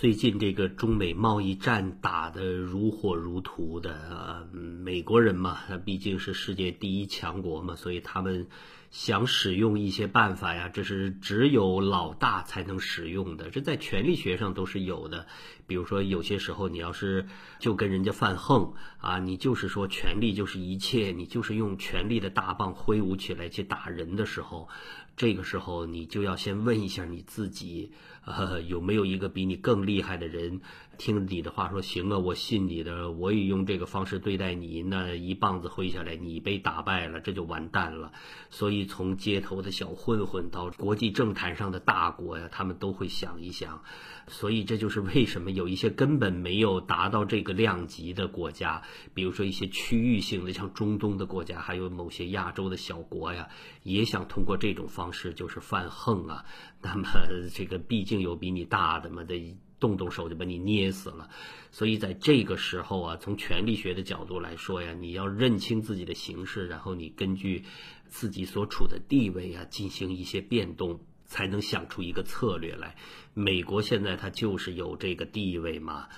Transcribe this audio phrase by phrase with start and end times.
[0.00, 8.46] 最近这个中美贸易战打得如火如荼的，呃，美国人嘛，他毕竟是世界第一强国嘛，所以他们
[8.92, 15.26] 想使用一些办法呀，这是只有老大才能使用的，这在权力学上都是有的。
[15.66, 17.26] 比如说，有些时候你要是
[17.58, 24.68] 就跟人家犯横啊，你就是说权力就是一切，你就是用权力的大棒挥舞起来去打人的时候。
[25.16, 27.90] 这个时候，你就要先问一下你自己，
[28.28, 30.60] 呃，有没有一个比你更厉害的人，
[30.98, 38.12] 听你的话说行啊，我信你的，我也用这个方式对待你，那一棒子挥下来，你被打败了，这就完蛋了。
[38.50, 43.82] 所以，从街头的小混混到国际政坛上的大国呀，他们都会想一想。
[44.26, 48.82] 所以，这就是为什么有一些根本没有达到这个量级的国家，
[49.14, 53.48] 比如说一些区域性的，像中东的国家，还有某些亚洲的小国呀，
[53.84, 56.44] 也想通过这种方式，就是犯横啊。
[56.82, 57.08] 那么，
[57.54, 61.28] 这个毕竟有比你大的嘛，的动动手就把你捏死了。
[61.70, 67.64] 所以，在这个时候啊，从权力学的角度来说呀，你要认清自己的形势，然后你根据
[68.08, 71.00] 自己所处的地位啊，进行一些变动。
[71.30, 72.96] 才能想出一个策略来。
[73.34, 76.08] 美国现在它就是有这个地位嘛。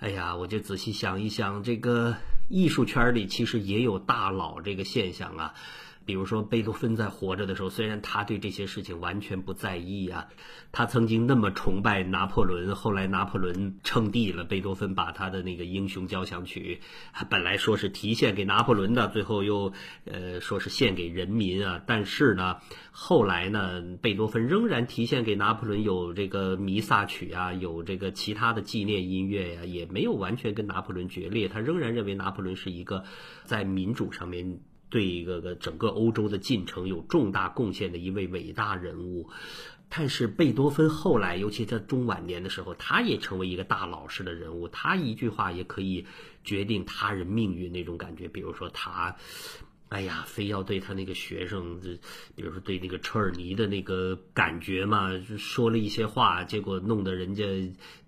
[0.00, 2.16] 哎呀，我就仔细想一想，这个
[2.48, 5.54] 艺术圈里其实也有大佬这个现象啊。
[6.06, 10.28] 比如说贝多芬在活着的时候， 虽然他对这些事情完全不在意啊，
[10.72, 16.80] 他曾经那么崇拜拿破仑，后来拿破仑称帝了，贝多芬把他的那个英雄交响曲，
[17.28, 19.72] 本来说是提献给拿破仑的，最后又
[20.04, 22.58] 呃说是献给人民啊，但是呢，
[22.92, 33.02] 后来呢，贝多芬仍然提献给拿破仑有这个弥撒曲啊，有这个其他的纪念音乐呀，也没有完全跟拿破仑决裂，他仍然认为拿破仑是一个
[33.44, 34.60] 在民主上面。
[34.88, 39.28] 对一个个整个欧洲的进程有重大贡献的一位伟大人物，
[39.88, 46.06] 但是贝多芬后来，尤其在中晚年的时候，他也成为一个大老师的人物，他一句话也可以
[46.44, 48.28] 决定他人命运那种感觉。
[48.28, 49.16] 比如说他，
[49.88, 51.80] 哎呀，非要对他那个学生，
[52.34, 57.44] 比如说对那个车尔尼的那个感觉嘛，说了一些话，结果弄得人家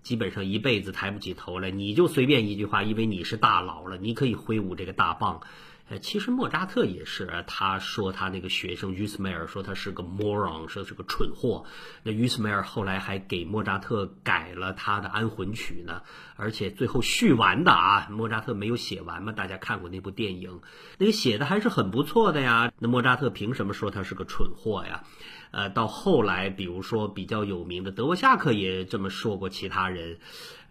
[0.03, 1.71] 基本上一辈子抬不起头来。
[1.71, 5.41] 你就随便一句话，因为你是大佬了，你可以挥舞这个大棒。
[5.89, 11.65] 呃，其实莫扎特也是，他说他那个学生于斯梅尔说他是个 moron，说是个蠢货。
[12.03, 16.03] 那于斯梅尔后来还给莫扎特改了他的安魂曲呢，
[16.35, 19.31] 而且最后续完的啊，莫扎特没有写完嘛？
[19.31, 20.61] 大家看过那部电影，
[20.99, 22.71] 那个写的还是很不错的呀。
[22.77, 25.03] 那莫扎特凭什么说他是个蠢货呀？
[25.51, 30.19] 呃，到后来，比如说比较有名的德沃夏克也这么说过其他人。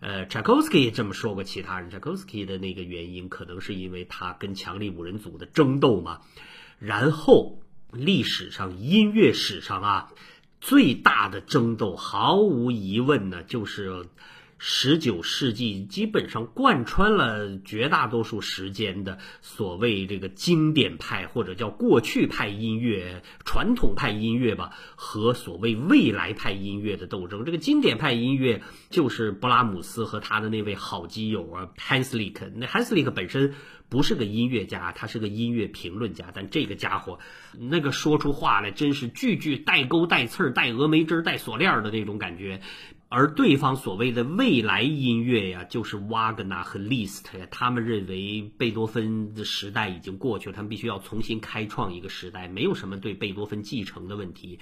[0.00, 6.20] 呃，柴可夫斯基也这么说过，其他人柴可夫斯基的那个原因，可能是因为他跟强力五人组的争斗嘛。
[6.78, 7.60] 然后，
[7.92, 10.12] 历史上音乐史上啊，
[10.60, 14.06] 最大的争斗，毫无疑问呢，就是。
[14.58, 27.44] 十九世纪基本上贯穿了绝大多数时间的所谓这个经典派或者叫过去派音乐、传统派音乐吧，和所谓未来派音乐的斗争。
[27.44, 32.50] 这个经典派音乐就是布拉姆斯和他的那位好基友啊汉斯利克。
[32.54, 33.54] 那汉斯利克本身
[33.88, 37.20] 不是个音乐家，他是个音乐评论家，但这个家伙
[37.56, 42.60] 那个说出话来真是句句带钩带刺儿、带峨眉针、带锁链的那种感觉。
[43.10, 54.58] 而对方所谓的未来音乐呀，就是瓦格纳和 List 呀，他们认为贝多芬的时代已经过去了，他们必须要重新开创一个时代，没有什么对贝多芬继承的问题。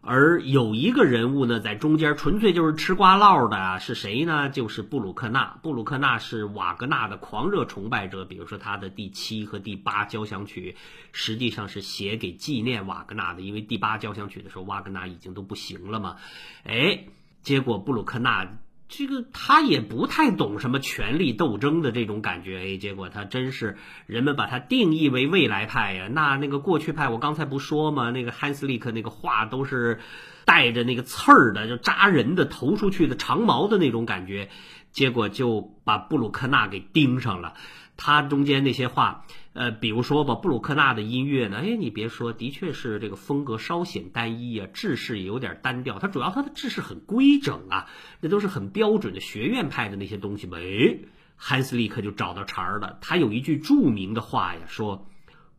[0.00, 4.48] 而有一个人物呢，在中间纯粹就是吃瓜唠的啊，是谁呢？
[4.48, 5.58] 就是布鲁克纳。
[5.62, 10.74] 布鲁克纳是瓦格纳的狂热崇拜者，比如说他的第七和第八交响曲，
[11.12, 16.16] 实际上是写给纪念瓦格纳的，因为第八交响曲的时候，瓦格纳已经都不行了嘛。
[16.64, 17.04] 哎。
[17.48, 26.10] 结果布鲁克纳这个他也不太懂什么权力斗争的这种感觉，哎，结果他真是人们把他定义为未来派呀。
[26.12, 28.10] 那那个过去派，我刚才不说吗？
[28.10, 30.00] 那个汉斯利克那个话都是
[30.44, 34.50] 带着那个刺儿的，就扎人的、投出去的长矛的那种感觉，
[34.92, 37.54] 结果就把布鲁克纳给盯上了。
[37.96, 39.24] 他中间那些话，
[39.58, 45.98] 呃，比如说吧，布鲁克纳的音乐呢，哎，你别说，的确是这个风格稍显单一啊，制式也有点单调。
[45.98, 47.90] 他主要他的制式很规整啊，
[48.20, 50.58] 那都是很标准的学院派的那些东西嘛。
[50.60, 50.98] 哎，
[51.34, 52.98] 汉斯利克就找到茬儿了。
[53.00, 55.08] 他有一句著名的话呀，说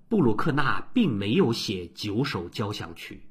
[0.07, 3.24] 布鲁克纳并没有写九首交响曲，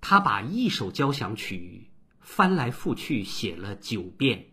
[0.00, 1.88] 他把一首交响曲
[2.20, 4.46] 翻来覆去写了九遍。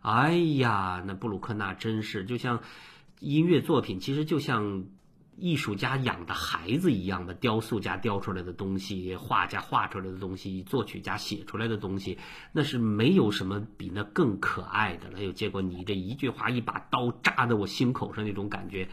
[0.00, 2.60] 哎呀，那布鲁克纳真是就像。
[3.20, 4.84] 音乐作品其实就像
[5.36, 12.18] 艺术家养的孩子一样的，雕塑家雕出来的东西，画家画出来的东西，作曲家写出来的东西，
[12.52, 15.22] 那是没有什么比那更可爱的了。
[15.22, 18.88] 有结果你这一句话，一把刀扎在我心口上那种感觉，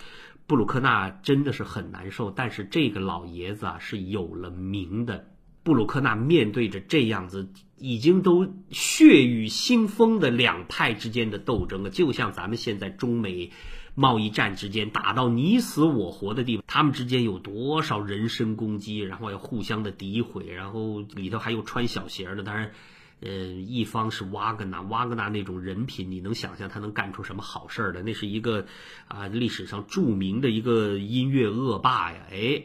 [0.48, 2.32] 布鲁克纳真的是很难受。
[2.32, 5.28] 但是这个老爷子啊，是有了名的。
[5.64, 13.52] 布鲁克纳面对着这样子已经都血雨腥风的两派之间的斗争啊，就像咱们现在中美
[13.94, 22.44] 贸易战之间打到你死我活的地方，他们之间有多少人身攻击，然后要互相的诋毁，然后里头还有穿小鞋的。
[22.44, 22.72] 当然，
[23.20, 28.02] 呃，一方是瓦格纳，瓦格纳那种人品，你能想象他能干出什么好事的？
[28.02, 28.66] 那是一个
[29.08, 32.64] 啊，历史上著名的一个音乐恶霸呀，哎。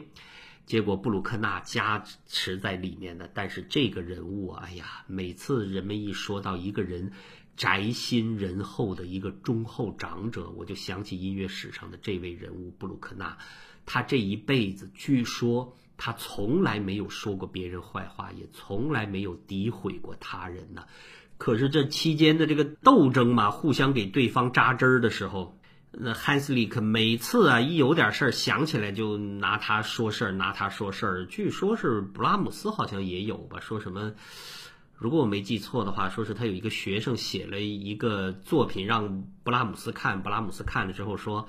[0.67, 7.13] 结果布鲁克纳加持在里面的，但是这个人物啊，哎呀，每次人们一说到一个人
[7.55, 13.37] 宅心仁厚的一个忠厚长者，我就想起音乐史上的这位人物布鲁克纳。
[13.85, 20.83] 他这一辈子，据说他从来没有说过别人坏话，也从来没有诋毁过他人呢。
[21.37, 25.56] 可是这期间的这个斗争嘛，互相给对方扎针儿的时候。
[25.99, 31.25] 那汉斯利克每次啊一有点事儿想起来就拿他说事儿，拿他说事儿。
[31.25, 34.13] 据说是布拉姆斯好像也有吧，说什么？
[34.95, 41.47] 如果我没记错的话，说是他有一个学生写了一个作品让布拉姆斯看，布拉姆斯看了之后说：“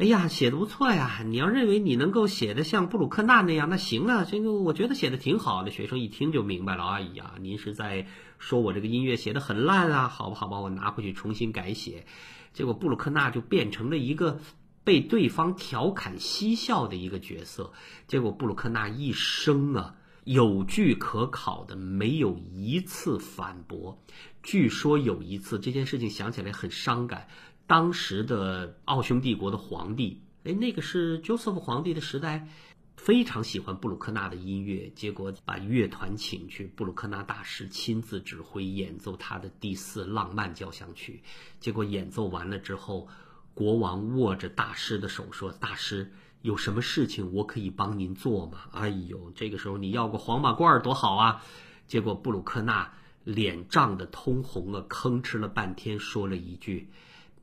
[0.00, 1.22] 哎呀，写的不错呀！
[1.26, 8.06] 你要认为你能够写的像布鲁克纳那样，那行啊，这个我觉得写的挺好的。”学生一听就明白了，哎呀，您是在
[8.38, 10.08] 说我这个音乐写的很烂啊？
[10.08, 12.06] 好吧，好吧，我拿回去重新改写。
[12.54, 14.40] 结果布鲁克纳就变成了一个
[14.84, 17.70] 被对方调侃嬉笑的一个角色。
[18.06, 24.02] 结果布鲁克纳一生啊有据可考的，没有一次反驳。
[24.42, 27.28] 据说有一次这件事情想起来很伤感，
[27.70, 32.48] 当时的奥匈帝国的皇帝，哎，那个是 Joseph 皇帝的时代。
[32.96, 41.22] 非常喜欢布鲁克纳的音乐，结果把乐团请去，布鲁克纳大师亲自指挥演奏他的第四浪漫交响曲。
[41.60, 43.06] 结果演奏完了之后，
[43.54, 46.10] 国王握着大师的手说：“大师，
[46.42, 51.44] 有什么事情我可以帮您做吗？”哎呦，这个时候你要个黄马褂多好啊！
[51.86, 56.90] 结果布鲁克纳脸涨得通红了，吭哧了半天，说了一句：“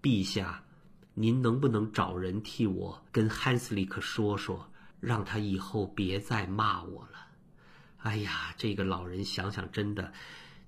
[0.01, 0.63] 陛下，
[1.13, 7.27] 您能不能找人替我跟汉斯利克说说？”让他以后别再骂我了。
[7.97, 10.11] 哎呀，这个老人想想真的，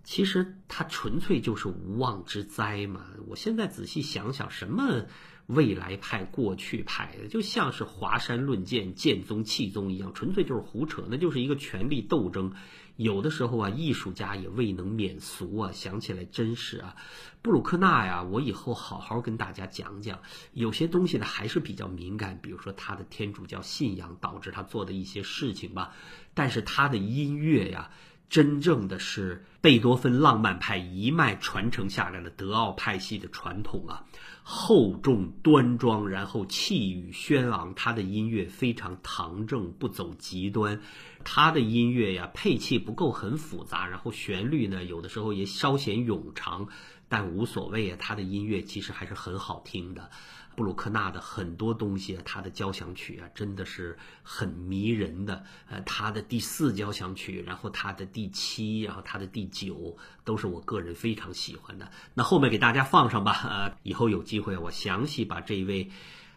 [0.10, 3.06] 其实他纯粹就是无妄之灾嘛。
[3.28, 5.06] 我现在仔细想想，什么？
[5.46, 12.52] 未来派、过去派的，就像是华山论剑、剑宗气宗一样，纯粹就是胡扯，那就是一个权力斗争。
[12.96, 15.72] 有的时候啊，艺术家也未能免俗啊。
[15.72, 16.96] 想起来真是啊，
[17.44, 20.20] 布鲁克纳呀，我以后好好跟大家讲讲。
[20.54, 25.94] 有些东西呢还是比较敏感，比如说他的天主教信仰导致他做的一些事情吧。
[26.34, 27.92] 但是他的音乐呀。
[28.30, 34.06] 真正的是贝多芬浪漫派一脉传承下来的德奥派系的传统啊，
[34.44, 37.74] 厚重端庄，然后气宇轩昂。
[37.76, 40.80] 他的音乐非常堂正，不走极端。
[41.24, 46.68] 他的音乐呀，配器不够很复杂，然后旋律呢，有的时候也稍显冗长，
[47.08, 47.98] 但无所谓啊。
[48.00, 50.10] 他的音乐其实还是很好听的。
[50.56, 55.44] 布鲁克纳的很多东西啊，他的交响曲啊，真的是很迷人的。
[55.70, 59.96] 呃，他的第四交响曲，然后他的第七，然后他的第九，
[60.26, 61.90] 都是我个人非常喜欢的。
[62.14, 63.40] 那后面给大家放上吧。
[63.44, 65.90] 呃，以后有机会我详细把这一位，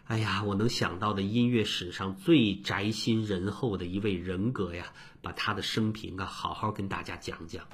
[0.05, 7.65] 哎呀，我能想到的音乐史上最宅心仁厚的一位人格呀，把他的生平啊，好好跟大家讲讲。